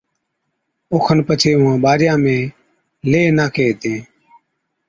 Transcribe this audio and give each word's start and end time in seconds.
او 0.91 0.97
کن 1.05 1.17
پڇي 1.27 1.49
اُونهان 1.57 1.77
ٻارِيان 1.83 2.17
۾ 2.31 2.37
ليه 3.09 3.29
ناکي 3.37 3.63
هِتين، 3.69 3.99